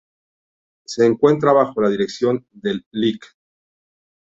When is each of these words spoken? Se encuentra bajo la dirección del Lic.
Se 0.83 1.05
encuentra 1.05 1.53
bajo 1.53 1.79
la 1.79 1.89
dirección 1.89 2.47
del 2.53 2.87
Lic. 2.89 3.23